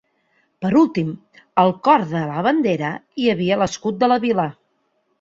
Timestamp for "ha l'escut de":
3.37-4.15